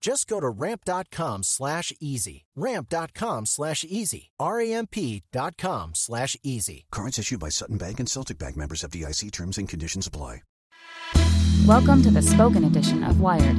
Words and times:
Just 0.00 0.28
go 0.28 0.40
to 0.40 0.48
ramp.com 0.48 1.42
slash 1.42 1.92
easy. 2.00 2.44
Ramp.com 2.54 3.46
slash 3.46 3.84
easy. 3.88 4.30
R-A-M-P.com 4.38 5.90
slash 5.94 6.36
easy. 6.42 6.86
Cards 6.92 7.18
issued 7.18 7.40
by 7.40 7.48
Sutton 7.48 7.78
Bank 7.78 7.98
and 8.00 8.08
Celtic 8.08 8.38
Bank 8.38 8.56
members 8.56 8.82
FDIC 8.82 9.32
terms 9.32 9.58
and 9.58 9.68
conditions 9.68 10.06
apply. 10.06 10.42
Welcome 11.66 12.02
to 12.02 12.10
the 12.10 12.22
spoken 12.22 12.64
edition 12.64 13.02
of 13.02 13.20
Wired. 13.20 13.56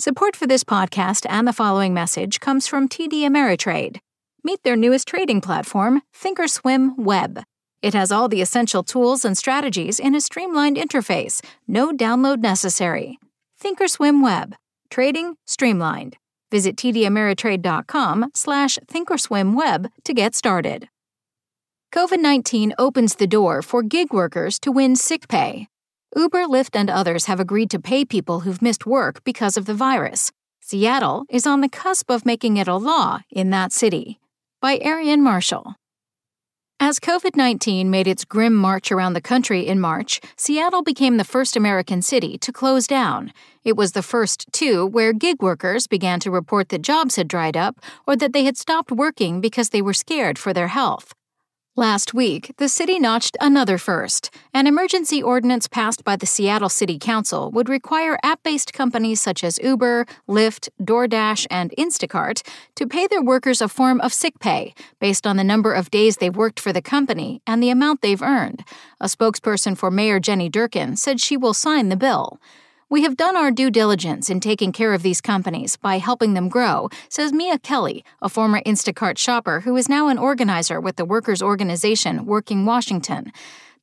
Support 0.00 0.36
for 0.36 0.46
this 0.46 0.64
podcast 0.64 1.26
and 1.28 1.46
the 1.46 1.52
following 1.52 1.92
message 1.92 2.40
comes 2.40 2.66
from 2.66 2.88
TD 2.88 3.22
Ameritrade. 3.22 3.98
Meet 4.44 4.62
their 4.62 4.76
newest 4.76 5.08
trading 5.08 5.40
platform, 5.40 6.02
Thinkorswim 6.16 6.96
Web. 6.96 7.42
It 7.82 7.94
has 7.94 8.10
all 8.10 8.28
the 8.28 8.40
essential 8.40 8.82
tools 8.82 9.24
and 9.24 9.36
strategies 9.36 9.98
in 10.00 10.14
a 10.14 10.20
streamlined 10.20 10.76
interface, 10.76 11.44
no 11.66 11.92
download 11.92 12.38
necessary. 12.38 13.18
Thinkorswim 13.62 14.22
Web. 14.22 14.54
Trading 14.88 15.34
streamlined. 15.46 16.16
Visit 16.50 16.76
tdameritrade.com 16.76 18.30
slash 18.34 18.78
thinkorswimweb 18.86 19.90
to 20.04 20.14
get 20.14 20.34
started. 20.34 20.88
COVID-19 21.92 22.72
opens 22.78 23.16
the 23.16 23.26
door 23.26 23.60
for 23.62 23.82
gig 23.82 24.12
workers 24.12 24.58
to 24.60 24.70
win 24.70 24.94
sick 24.94 25.26
pay. 25.28 25.66
Uber, 26.14 26.44
Lyft, 26.44 26.74
and 26.74 26.88
others 26.88 27.26
have 27.26 27.40
agreed 27.40 27.70
to 27.70 27.78
pay 27.78 28.04
people 28.04 28.40
who've 28.40 28.62
missed 28.62 28.86
work 28.86 29.22
because 29.24 29.56
of 29.56 29.66
the 29.66 29.74
virus. 29.74 30.30
Seattle 30.60 31.24
is 31.28 31.46
on 31.46 31.60
the 31.60 31.68
cusp 31.68 32.10
of 32.10 32.24
making 32.24 32.56
it 32.56 32.68
a 32.68 32.76
law 32.76 33.20
in 33.30 33.50
that 33.50 33.72
city. 33.72 34.20
By 34.60 34.78
Aarian 34.78 35.20
Marshall. 35.20 35.74
As 36.80 37.00
COVID 37.00 37.34
19 37.34 37.90
made 37.90 38.06
its 38.06 38.24
grim 38.24 38.54
march 38.54 38.92
around 38.92 39.14
the 39.14 39.20
country 39.20 39.66
in 39.66 39.80
March, 39.80 40.20
Seattle 40.36 40.84
became 40.84 41.16
the 41.16 41.24
first 41.24 41.56
American 41.56 42.02
city 42.02 42.38
to 42.38 42.52
close 42.52 42.86
down. 42.86 43.32
It 43.64 43.76
was 43.76 43.92
the 43.92 44.02
first, 44.02 44.46
too, 44.52 44.86
where 44.86 45.12
gig 45.12 45.42
workers 45.42 45.88
began 45.88 46.20
to 46.20 46.30
report 46.30 46.68
that 46.68 46.82
jobs 46.82 47.16
had 47.16 47.26
dried 47.26 47.56
up 47.56 47.80
or 48.06 48.14
that 48.14 48.32
they 48.32 48.44
had 48.44 48.56
stopped 48.56 48.92
working 48.92 49.40
because 49.40 49.70
they 49.70 49.82
were 49.82 49.92
scared 49.92 50.38
for 50.38 50.52
their 50.52 50.68
health. 50.68 51.14
Last 51.78 52.12
week, 52.12 52.54
the 52.56 52.68
city 52.68 52.98
notched 52.98 53.36
another 53.40 53.78
first. 53.78 54.34
An 54.52 54.66
emergency 54.66 55.22
ordinance 55.22 55.68
passed 55.68 56.02
by 56.02 56.16
the 56.16 56.26
Seattle 56.26 56.68
City 56.68 56.98
Council 56.98 57.52
would 57.52 57.68
require 57.68 58.18
app 58.24 58.42
based 58.42 58.72
companies 58.72 59.20
such 59.20 59.44
as 59.44 59.60
Uber, 59.62 60.04
Lyft, 60.28 60.70
DoorDash, 60.82 61.46
and 61.52 61.72
Instacart 61.78 62.42
to 62.74 62.88
pay 62.88 63.06
their 63.06 63.22
workers 63.22 63.60
a 63.60 63.68
form 63.68 64.00
of 64.00 64.12
sick 64.12 64.40
pay 64.40 64.74
based 64.98 65.24
on 65.24 65.36
the 65.36 65.44
number 65.44 65.72
of 65.72 65.88
days 65.92 66.16
they've 66.16 66.34
worked 66.34 66.58
for 66.58 66.72
the 66.72 66.82
company 66.82 67.42
and 67.46 67.62
the 67.62 67.70
amount 67.70 68.02
they've 68.02 68.22
earned. 68.22 68.64
A 69.00 69.06
spokesperson 69.06 69.78
for 69.78 69.88
Mayor 69.88 70.18
Jenny 70.18 70.50
Durkan 70.50 70.98
said 70.98 71.20
she 71.20 71.36
will 71.36 71.54
sign 71.54 71.90
the 71.90 71.96
bill. 71.96 72.40
We 72.90 73.02
have 73.02 73.18
done 73.18 73.36
our 73.36 73.50
due 73.50 73.70
diligence 73.70 74.30
in 74.30 74.40
taking 74.40 74.72
care 74.72 74.94
of 74.94 75.02
these 75.02 75.20
companies 75.20 75.76
by 75.76 75.98
helping 75.98 76.32
them 76.32 76.48
grow, 76.48 76.88
says 77.10 77.34
Mia 77.34 77.58
Kelly, 77.58 78.02
a 78.22 78.30
former 78.30 78.62
Instacart 78.62 79.18
shopper 79.18 79.60
who 79.60 79.76
is 79.76 79.90
now 79.90 80.08
an 80.08 80.16
organizer 80.16 80.80
with 80.80 80.96
the 80.96 81.04
workers' 81.04 81.42
organization 81.42 82.24
Working 82.24 82.64
Washington. 82.64 83.30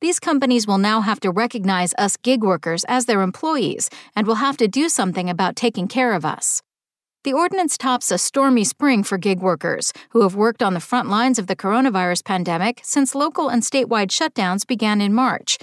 These 0.00 0.18
companies 0.18 0.66
will 0.66 0.78
now 0.78 1.02
have 1.02 1.20
to 1.20 1.30
recognize 1.30 1.94
us 1.96 2.16
gig 2.16 2.42
workers 2.42 2.82
as 2.88 3.06
their 3.06 3.22
employees 3.22 3.88
and 4.16 4.26
will 4.26 4.42
have 4.46 4.56
to 4.56 4.66
do 4.66 4.88
something 4.88 5.30
about 5.30 5.54
taking 5.54 5.86
care 5.86 6.12
of 6.12 6.24
us. 6.24 6.60
The 7.22 7.32
ordinance 7.32 7.78
tops 7.78 8.10
a 8.10 8.18
stormy 8.18 8.64
spring 8.64 9.04
for 9.04 9.18
gig 9.18 9.38
workers 9.38 9.92
who 10.10 10.22
have 10.22 10.34
worked 10.34 10.64
on 10.64 10.74
the 10.74 10.80
front 10.80 11.08
lines 11.08 11.38
of 11.38 11.46
the 11.46 11.54
coronavirus 11.54 12.24
pandemic 12.24 12.80
since 12.82 13.14
local 13.14 13.50
and 13.50 13.62
statewide 13.62 14.08
shutdowns 14.08 14.66
began 14.66 15.00
in 15.00 15.14
March. 15.14 15.58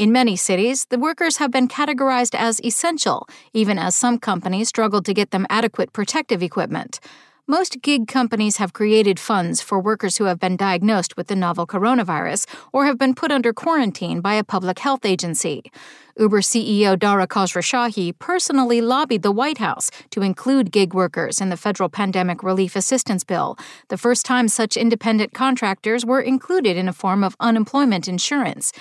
In 0.00 0.12
many 0.12 0.34
cities, 0.34 0.86
the 0.86 0.98
workers 0.98 1.36
have 1.36 1.50
been 1.50 1.68
categorized 1.68 2.34
as 2.34 2.58
essential, 2.64 3.28
even 3.52 3.78
as 3.78 3.94
some 3.94 4.16
companies 4.18 4.68
struggled 4.68 5.04
to 5.04 5.12
get 5.12 5.30
them 5.30 5.46
adequate 5.50 5.92
protective 5.92 6.42
equipment. 6.42 7.00
Most 7.46 7.82
gig 7.82 8.08
companies 8.08 8.56
have 8.56 8.72
created 8.72 9.20
funds 9.20 9.60
for 9.60 9.78
workers 9.78 10.16
who 10.16 10.24
have 10.24 10.40
been 10.40 10.56
diagnosed 10.56 11.18
with 11.18 11.26
the 11.26 11.36
novel 11.36 11.66
coronavirus 11.66 12.46
or 12.72 12.86
have 12.86 12.96
been 12.96 13.14
put 13.14 13.30
under 13.30 13.52
quarantine 13.52 14.22
by 14.22 14.32
a 14.36 14.42
public 14.42 14.78
health 14.78 15.04
agency. 15.04 15.70
Uber 16.18 16.40
CEO 16.40 16.98
Dara 16.98 17.26
Khosrowshahi 17.26 18.18
personally 18.18 18.80
lobbied 18.80 19.20
the 19.20 19.30
White 19.30 19.58
House 19.58 19.90
to 20.12 20.22
include 20.22 20.72
gig 20.72 20.94
workers 20.94 21.42
in 21.42 21.50
the 21.50 21.58
federal 21.58 21.90
pandemic 21.90 22.42
relief 22.42 22.74
assistance 22.74 23.22
bill, 23.22 23.58
the 23.88 23.98
first 23.98 24.24
time 24.24 24.48
such 24.48 24.78
independent 24.78 25.34
contractors 25.34 26.06
were 26.06 26.22
included 26.22 26.78
in 26.78 26.88
a 26.88 26.94
form 26.94 27.22
of 27.22 27.36
unemployment 27.38 28.08
insurance 28.08 28.72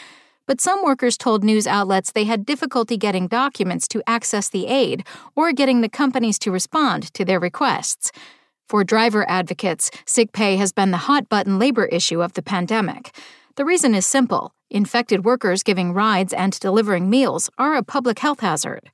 but 0.50 0.60
some 0.60 0.84
workers 0.84 1.16
told 1.16 1.44
news 1.44 1.68
outlets 1.68 2.12
they 2.12 2.24
had 2.24 2.44
difficulty 2.44 2.98
getting 2.98 3.28
documents 3.28 3.88
to 3.88 4.02
access 4.08 4.50
the 4.50 4.66
aid 4.66 5.06
or 5.36 5.54
getting 5.54 5.82
the 5.82 5.88
companies 5.88 6.40
to 6.40 6.50
respond 6.50 7.14
to 7.14 7.24
their 7.24 7.40
requests. 7.40 8.12
For 8.68 8.84
driver 8.84 9.30
advocates, 9.30 9.92
sick 10.08 10.32
pay 10.32 10.56
has 10.56 10.72
been 10.72 10.90
the 10.90 11.06
hot 11.06 11.30
button 11.30 11.60
labor 11.60 11.86
issue 11.86 12.24
of 12.24 12.34
the 12.34 12.42
pandemic. 12.42 13.16
The 13.58 13.66
reason 13.66 13.94
is 13.94 14.08
simple 14.08 14.52
infected 14.72 15.24
workers 15.24 15.62
giving 15.62 15.94
rides 15.94 16.34
and 16.34 16.60
delivering 16.60 17.12
meals 17.12 17.52
are 17.60 17.76
a 17.76 17.84
public 17.84 18.18
health 18.18 18.40
hazard. 18.40 18.90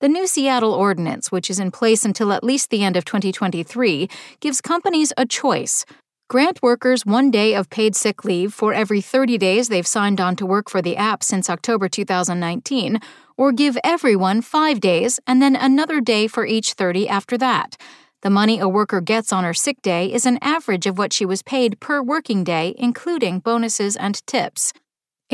The 0.00 0.08
new 0.08 0.28
Seattle 0.28 0.74
ordinance, 0.74 1.32
which 1.32 1.50
is 1.50 1.58
in 1.58 1.72
place 1.72 2.04
until 2.04 2.32
at 2.32 2.44
least 2.44 2.70
the 2.70 2.84
end 2.84 2.96
of 2.96 3.04
2023, 3.04 4.08
gives 4.38 4.60
companies 4.60 5.12
a 5.16 5.26
choice 5.26 5.84
Grant 6.30 6.62
workers 6.62 7.04
one 7.04 7.30
day 7.30 7.54
of 7.54 7.68
paid 7.68 7.94
sick 7.94 8.24
leave 8.24 8.54
for 8.54 8.72
every 8.72 9.02
30 9.02 9.36
days 9.36 9.68
they've 9.68 9.86
signed 9.86 10.22
on 10.22 10.34
to 10.36 10.46
work 10.46 10.70
for 10.70 10.80
the 10.80 10.96
app 10.96 11.22
since 11.22 11.50
October 11.50 11.86
2019, 11.86 12.98
or 13.36 13.52
give 13.52 13.76
everyone 13.84 14.40
five 14.40 14.80
days 14.80 15.20
and 15.26 15.42
then 15.42 15.54
another 15.54 16.00
day 16.00 16.26
for 16.26 16.46
each 16.46 16.72
30 16.72 17.06
after 17.10 17.36
that. 17.36 17.76
The 18.22 18.30
money 18.30 18.58
a 18.58 18.66
worker 18.66 19.02
gets 19.02 19.34
on 19.34 19.44
her 19.44 19.52
sick 19.52 19.82
day 19.82 20.10
is 20.10 20.24
an 20.24 20.38
average 20.40 20.86
of 20.86 20.96
what 20.96 21.12
she 21.12 21.26
was 21.26 21.42
paid 21.42 21.78
per 21.78 22.02
working 22.02 22.42
day, 22.42 22.74
including 22.78 23.40
bonuses 23.40 23.94
and 23.94 24.26
tips. 24.26 24.72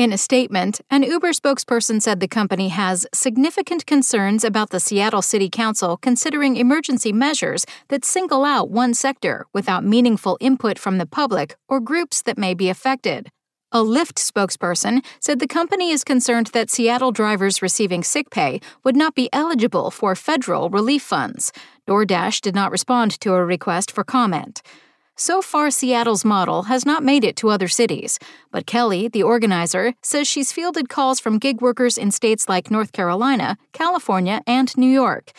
In 0.01 0.11
a 0.11 0.17
statement, 0.17 0.81
an 0.89 1.03
Uber 1.03 1.29
spokesperson 1.29 2.01
said 2.01 2.19
the 2.19 2.27
company 2.27 2.69
has 2.69 3.05
significant 3.13 3.85
concerns 3.85 4.43
about 4.43 4.71
the 4.71 4.79
Seattle 4.79 5.21
City 5.21 5.47
Council 5.47 5.95
considering 5.95 6.57
emergency 6.57 7.13
measures 7.13 7.67
that 7.89 8.03
single 8.03 8.43
out 8.43 8.71
one 8.71 8.95
sector 8.95 9.45
without 9.53 9.85
meaningful 9.85 10.39
input 10.41 10.79
from 10.79 10.97
the 10.97 11.05
public 11.05 11.55
or 11.69 11.79
groups 11.79 12.23
that 12.23 12.39
may 12.39 12.55
be 12.55 12.67
affected. 12.67 13.29
A 13.71 13.83
Lyft 13.83 14.15
spokesperson 14.15 15.05
said 15.19 15.37
the 15.37 15.45
company 15.45 15.91
is 15.91 16.03
concerned 16.03 16.47
that 16.47 16.71
Seattle 16.71 17.11
drivers 17.11 17.61
receiving 17.61 18.03
sick 18.03 18.31
pay 18.31 18.59
would 18.83 18.95
not 18.95 19.13
be 19.13 19.29
eligible 19.31 19.91
for 19.91 20.15
federal 20.15 20.71
relief 20.71 21.03
funds. 21.03 21.53
DoorDash 21.87 22.41
did 22.41 22.55
not 22.55 22.71
respond 22.71 23.19
to 23.19 23.35
a 23.35 23.45
request 23.45 23.91
for 23.91 24.03
comment. 24.03 24.63
So 25.21 25.43
far, 25.43 25.69
Seattle's 25.69 26.25
model 26.25 26.63
has 26.63 26.83
not 26.83 27.03
made 27.03 27.23
it 27.23 27.35
to 27.35 27.49
other 27.49 27.67
cities, 27.67 28.17
but 28.49 28.65
Kelly, 28.65 29.07
the 29.07 29.21
organizer, 29.21 29.93
says 30.01 30.27
she's 30.27 30.51
fielded 30.51 30.89
calls 30.89 31.19
from 31.19 31.37
gig 31.37 31.61
workers 31.61 31.95
in 31.95 32.09
states 32.09 32.49
like 32.49 32.71
North 32.71 32.91
Carolina, 32.91 33.55
California, 33.71 34.41
and 34.47 34.75
New 34.75 34.89
York. 34.89 35.31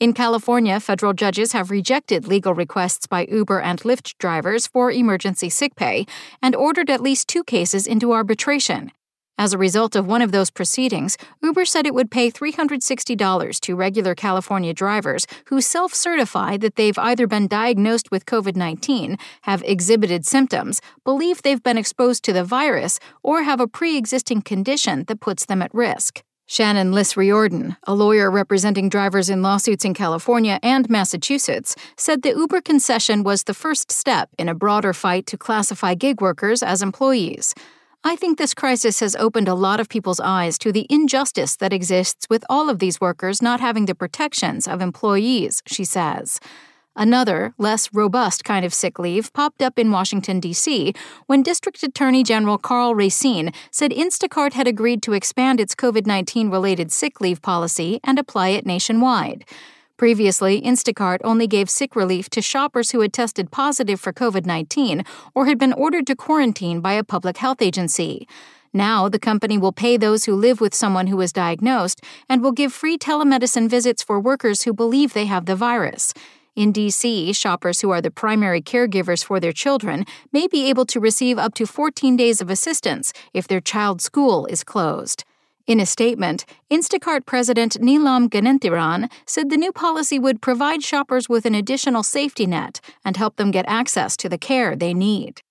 In 0.00 0.14
California, 0.14 0.80
federal 0.80 1.12
judges 1.12 1.52
have 1.52 1.70
rejected 1.70 2.26
legal 2.26 2.54
requests 2.54 3.06
by 3.06 3.26
Uber 3.30 3.60
and 3.60 3.78
Lyft 3.82 4.16
drivers 4.16 4.66
for 4.66 4.90
emergency 4.90 5.50
sick 5.50 5.76
pay 5.76 6.06
and 6.40 6.56
ordered 6.56 6.88
at 6.88 7.02
least 7.02 7.28
two 7.28 7.44
cases 7.44 7.86
into 7.86 8.14
arbitration. 8.14 8.92
As 9.40 9.52
a 9.52 9.58
result 9.58 9.94
of 9.94 10.04
one 10.04 10.20
of 10.20 10.32
those 10.32 10.50
proceedings, 10.50 11.16
Uber 11.44 11.64
said 11.64 11.86
it 11.86 11.94
would 11.94 12.10
pay 12.10 12.28
$360 12.28 13.60
to 13.60 13.76
regular 13.76 14.16
California 14.16 14.74
drivers 14.74 15.28
who 15.46 15.60
self 15.60 15.94
certify 15.94 16.56
that 16.56 16.74
they've 16.74 16.98
either 16.98 17.28
been 17.28 17.46
diagnosed 17.46 18.10
with 18.10 18.26
COVID 18.26 18.56
19, 18.56 19.16
have 19.42 19.62
exhibited 19.62 20.26
symptoms, 20.26 20.82
believe 21.04 21.42
they've 21.42 21.62
been 21.62 21.78
exposed 21.78 22.24
to 22.24 22.32
the 22.32 22.42
virus, 22.42 22.98
or 23.22 23.44
have 23.44 23.60
a 23.60 23.68
pre 23.68 23.96
existing 23.96 24.42
condition 24.42 25.04
that 25.04 25.20
puts 25.20 25.46
them 25.46 25.62
at 25.62 25.72
risk. 25.72 26.24
Shannon 26.50 26.92
Liss 26.92 27.16
Riordan, 27.16 27.76
a 27.86 27.94
lawyer 27.94 28.30
representing 28.30 28.88
drivers 28.88 29.28
in 29.30 29.42
lawsuits 29.42 29.84
in 29.84 29.94
California 29.94 30.58
and 30.62 30.88
Massachusetts, 30.90 31.76
said 31.96 32.22
the 32.22 32.30
Uber 32.30 32.62
concession 32.62 33.22
was 33.22 33.44
the 33.44 33.54
first 33.54 33.92
step 33.92 34.30
in 34.38 34.48
a 34.48 34.54
broader 34.54 34.94
fight 34.94 35.26
to 35.26 35.36
classify 35.36 35.94
gig 35.94 36.20
workers 36.20 36.62
as 36.62 36.82
employees. 36.82 37.54
I 38.04 38.14
think 38.14 38.38
this 38.38 38.54
crisis 38.54 39.00
has 39.00 39.16
opened 39.16 39.48
a 39.48 39.54
lot 39.54 39.80
of 39.80 39.88
people's 39.88 40.20
eyes 40.20 40.56
to 40.58 40.70
the 40.70 40.86
injustice 40.88 41.56
that 41.56 41.72
exists 41.72 42.26
with 42.30 42.44
all 42.48 42.70
of 42.70 42.78
these 42.78 43.00
workers 43.00 43.42
not 43.42 43.60
having 43.60 43.86
the 43.86 43.94
protections 43.94 44.68
of 44.68 44.80
employees, 44.80 45.62
she 45.66 45.84
says. 45.84 46.38
Another, 46.94 47.54
less 47.58 47.92
robust 47.92 48.44
kind 48.44 48.64
of 48.64 48.74
sick 48.74 48.98
leave 48.98 49.32
popped 49.32 49.62
up 49.62 49.78
in 49.78 49.90
Washington, 49.90 50.40
D.C., 50.40 50.94
when 51.26 51.42
District 51.42 51.82
Attorney 51.82 52.22
General 52.22 52.58
Karl 52.58 52.94
Racine 52.94 53.52
said 53.70 53.90
Instacart 53.90 54.52
had 54.52 54.66
agreed 54.66 55.02
to 55.02 55.12
expand 55.12 55.60
its 55.60 55.74
COVID 55.74 56.06
19 56.06 56.50
related 56.50 56.90
sick 56.90 57.20
leave 57.20 57.42
policy 57.42 58.00
and 58.02 58.18
apply 58.18 58.48
it 58.48 58.66
nationwide. 58.66 59.44
Previously, 59.98 60.62
Instacart 60.62 61.18
only 61.24 61.48
gave 61.48 61.68
sick 61.68 61.96
relief 61.96 62.30
to 62.30 62.40
shoppers 62.40 62.92
who 62.92 63.00
had 63.00 63.12
tested 63.12 63.50
positive 63.50 64.00
for 64.00 64.12
COVID 64.12 64.46
19 64.46 65.02
or 65.34 65.46
had 65.46 65.58
been 65.58 65.72
ordered 65.72 66.06
to 66.06 66.14
quarantine 66.14 66.80
by 66.80 66.92
a 66.92 67.02
public 67.02 67.38
health 67.38 67.60
agency. 67.60 68.28
Now, 68.72 69.08
the 69.08 69.18
company 69.18 69.58
will 69.58 69.72
pay 69.72 69.96
those 69.96 70.24
who 70.24 70.36
live 70.36 70.60
with 70.60 70.72
someone 70.72 71.08
who 71.08 71.20
is 71.20 71.32
diagnosed 71.32 72.00
and 72.28 72.42
will 72.42 72.52
give 72.52 72.72
free 72.72 72.96
telemedicine 72.96 73.68
visits 73.68 74.00
for 74.00 74.20
workers 74.20 74.62
who 74.62 74.72
believe 74.72 75.14
they 75.14 75.26
have 75.26 75.46
the 75.46 75.56
virus. 75.56 76.14
In 76.54 76.72
DC, 76.72 77.34
shoppers 77.34 77.80
who 77.80 77.90
are 77.90 78.00
the 78.00 78.12
primary 78.12 78.62
caregivers 78.62 79.24
for 79.24 79.40
their 79.40 79.52
children 79.52 80.04
may 80.32 80.46
be 80.46 80.68
able 80.68 80.86
to 80.86 81.00
receive 81.00 81.38
up 81.38 81.54
to 81.54 81.66
14 81.66 82.16
days 82.16 82.40
of 82.40 82.50
assistance 82.50 83.12
if 83.34 83.48
their 83.48 83.60
child's 83.60 84.04
school 84.04 84.46
is 84.46 84.62
closed. 84.62 85.24
In 85.68 85.80
a 85.80 85.84
statement, 85.84 86.46
Instacart 86.72 87.26
President 87.26 87.74
Nilam 87.74 88.30
Ganenthiran 88.30 89.10
said 89.26 89.50
the 89.50 89.58
new 89.58 89.70
policy 89.70 90.18
would 90.18 90.40
provide 90.40 90.82
shoppers 90.82 91.28
with 91.28 91.44
an 91.44 91.54
additional 91.54 92.02
safety 92.02 92.46
net 92.46 92.80
and 93.04 93.18
help 93.18 93.36
them 93.36 93.50
get 93.50 93.66
access 93.68 94.16
to 94.16 94.30
the 94.30 94.38
care 94.38 94.74
they 94.74 94.94
need. 94.94 95.42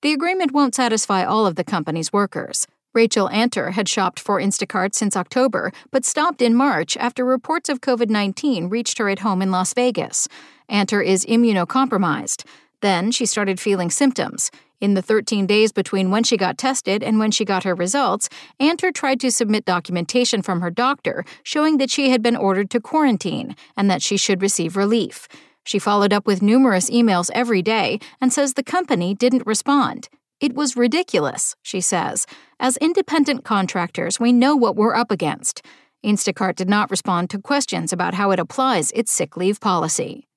The 0.00 0.14
agreement 0.14 0.52
won't 0.52 0.74
satisfy 0.74 1.22
all 1.22 1.46
of 1.46 1.56
the 1.56 1.64
company's 1.64 2.14
workers. 2.14 2.66
Rachel 2.94 3.28
Anter 3.28 3.72
had 3.72 3.90
shopped 3.90 4.18
for 4.18 4.40
Instacart 4.40 4.94
since 4.94 5.14
October, 5.14 5.70
but 5.90 6.06
stopped 6.06 6.40
in 6.40 6.54
March 6.54 6.96
after 6.96 7.22
reports 7.22 7.68
of 7.68 7.82
COVID 7.82 8.08
19 8.08 8.70
reached 8.70 8.96
her 8.96 9.10
at 9.10 9.18
home 9.18 9.42
in 9.42 9.50
Las 9.50 9.74
Vegas. 9.74 10.28
Anter 10.70 11.02
is 11.02 11.26
immunocompromised. 11.26 12.46
Then 12.80 13.10
she 13.10 13.26
started 13.26 13.60
feeling 13.60 13.90
symptoms. 13.90 14.50
In 14.80 14.94
the 14.94 15.02
13 15.02 15.46
days 15.46 15.72
between 15.72 16.12
when 16.12 16.22
she 16.22 16.36
got 16.36 16.56
tested 16.56 17.02
and 17.02 17.18
when 17.18 17.32
she 17.32 17.44
got 17.44 17.64
her 17.64 17.74
results, 17.74 18.28
Anter 18.60 18.92
tried 18.92 19.18
to 19.20 19.30
submit 19.32 19.64
documentation 19.64 20.40
from 20.40 20.60
her 20.60 20.70
doctor 20.70 21.24
showing 21.42 21.78
that 21.78 21.90
she 21.90 22.10
had 22.10 22.22
been 22.22 22.36
ordered 22.36 22.70
to 22.70 22.80
quarantine 22.80 23.56
and 23.76 23.90
that 23.90 24.02
she 24.02 24.16
should 24.16 24.40
receive 24.40 24.76
relief. 24.76 25.26
She 25.64 25.80
followed 25.80 26.12
up 26.12 26.26
with 26.28 26.42
numerous 26.42 26.88
emails 26.90 27.28
every 27.34 27.60
day 27.60 27.98
and 28.20 28.32
says 28.32 28.54
the 28.54 28.62
company 28.62 29.14
didn't 29.14 29.46
respond. 29.46 30.08
It 30.40 30.54
was 30.54 30.76
ridiculous, 30.76 31.56
she 31.62 31.80
says. 31.80 32.24
As 32.60 32.76
independent 32.76 33.44
contractors, 33.44 34.20
we 34.20 34.32
know 34.32 34.54
what 34.54 34.76
we're 34.76 34.94
up 34.94 35.10
against. 35.10 35.62
Instacart 36.06 36.54
did 36.54 36.68
not 36.68 36.92
respond 36.92 37.30
to 37.30 37.40
questions 37.40 37.92
about 37.92 38.14
how 38.14 38.30
it 38.30 38.38
applies 38.38 38.92
its 38.92 39.10
sick 39.10 39.36
leave 39.36 39.58
policy. 39.58 40.27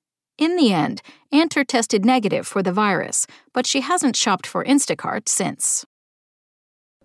In 0.42 0.56
the 0.56 0.72
end, 0.72 1.02
Anter 1.30 1.62
tested 1.62 2.04
negative 2.04 2.48
for 2.48 2.64
the 2.64 2.72
virus, 2.72 3.28
but 3.52 3.64
she 3.64 3.80
hasn't 3.80 4.16
shopped 4.16 4.44
for 4.44 4.64
Instacart 4.64 5.28
since. 5.28 5.86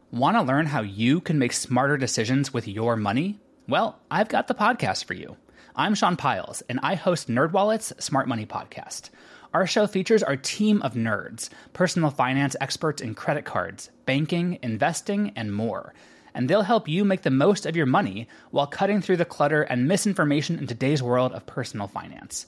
Want 0.09 0.35
to 0.37 0.41
learn 0.41 0.65
how 0.65 0.81
you 0.81 1.21
can 1.21 1.37
make 1.37 1.53
smarter 1.53 1.97
decisions 1.97 2.51
with 2.51 2.67
your 2.67 2.95
money? 2.95 3.39
Well, 3.67 3.99
I've 4.09 4.27
got 4.27 4.47
the 4.47 4.55
podcast 4.55 5.05
for 5.05 5.13
you. 5.13 5.37
I'm 5.75 5.93
Sean 5.93 6.15
Pyles, 6.15 6.63
and 6.67 6.79
I 6.81 6.95
host 6.95 7.27
NerdWallet's 7.27 8.03
Smart 8.03 8.27
Money 8.27 8.47
Podcast. 8.47 9.11
Our 9.53 9.67
show 9.67 9.85
features 9.85 10.23
our 10.23 10.35
team 10.35 10.81
of 10.81 10.95
nerds, 10.95 11.49
personal 11.73 12.09
finance 12.09 12.55
experts 12.59 13.03
in 13.03 13.13
credit 13.13 13.45
cards, 13.45 13.91
banking, 14.07 14.57
investing, 14.63 15.31
and 15.35 15.53
more. 15.53 15.93
And 16.33 16.49
they'll 16.49 16.63
help 16.63 16.87
you 16.87 17.05
make 17.05 17.21
the 17.21 17.29
most 17.29 17.67
of 17.67 17.75
your 17.75 17.85
money 17.85 18.27
while 18.49 18.65
cutting 18.65 18.99
through 18.99 19.17
the 19.17 19.25
clutter 19.25 19.61
and 19.61 19.87
misinformation 19.87 20.57
in 20.57 20.65
today's 20.65 21.03
world 21.03 21.33
of 21.33 21.45
personal 21.45 21.87
finance. 21.87 22.47